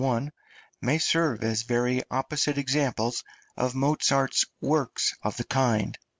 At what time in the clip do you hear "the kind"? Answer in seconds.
5.37-5.95